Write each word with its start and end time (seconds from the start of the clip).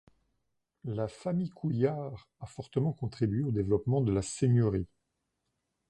La 0.87 1.07
famille 1.07 1.51
Couillard 1.51 2.27
a 2.39 2.47
fortement 2.47 2.91
contribué 2.91 3.43
au 3.43 3.51
développement 3.51 4.01
de 4.01 4.11
la 4.11 4.23
seigneurie. 4.23 4.87